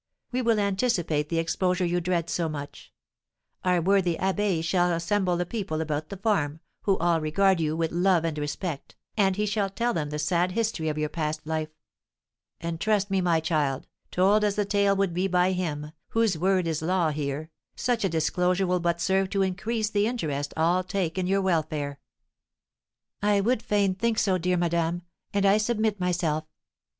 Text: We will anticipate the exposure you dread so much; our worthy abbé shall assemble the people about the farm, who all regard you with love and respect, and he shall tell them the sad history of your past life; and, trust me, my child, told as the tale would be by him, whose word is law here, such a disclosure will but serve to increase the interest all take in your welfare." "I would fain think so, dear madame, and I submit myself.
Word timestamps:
We 0.31 0.41
will 0.41 0.57
anticipate 0.59 1.29
the 1.29 1.37
exposure 1.37 1.85
you 1.85 2.01
dread 2.01 2.27
so 2.27 2.49
much; 2.49 2.91
our 3.63 3.79
worthy 3.79 4.17
abbé 4.19 4.63
shall 4.63 4.91
assemble 4.93 5.37
the 5.37 5.45
people 5.45 5.79
about 5.79 6.09
the 6.09 6.17
farm, 6.17 6.59
who 6.85 6.97
all 6.97 7.21
regard 7.21 7.59
you 7.59 7.77
with 7.77 7.91
love 7.91 8.25
and 8.25 8.35
respect, 8.39 8.95
and 9.15 9.35
he 9.35 9.45
shall 9.45 9.69
tell 9.69 9.93
them 9.93 10.09
the 10.09 10.17
sad 10.17 10.53
history 10.53 10.89
of 10.89 10.97
your 10.97 11.07
past 11.09 11.45
life; 11.45 11.69
and, 12.59 12.81
trust 12.81 13.11
me, 13.11 13.21
my 13.21 13.39
child, 13.39 13.85
told 14.09 14.43
as 14.43 14.55
the 14.55 14.65
tale 14.65 14.95
would 14.95 15.13
be 15.13 15.27
by 15.27 15.51
him, 15.51 15.91
whose 16.07 16.35
word 16.35 16.65
is 16.65 16.81
law 16.81 17.11
here, 17.11 17.51
such 17.75 18.03
a 18.03 18.09
disclosure 18.09 18.65
will 18.65 18.79
but 18.79 18.99
serve 18.99 19.29
to 19.29 19.43
increase 19.43 19.91
the 19.91 20.07
interest 20.07 20.51
all 20.57 20.83
take 20.83 21.19
in 21.19 21.27
your 21.27 21.43
welfare." 21.43 21.99
"I 23.21 23.39
would 23.39 23.61
fain 23.61 23.93
think 23.93 24.17
so, 24.17 24.39
dear 24.39 24.57
madame, 24.57 25.03
and 25.31 25.45
I 25.45 25.57
submit 25.57 25.99
myself. 25.99 26.45